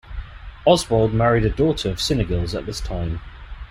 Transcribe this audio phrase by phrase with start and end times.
[0.65, 3.19] Oswald married a daughter of Cynegils at this time.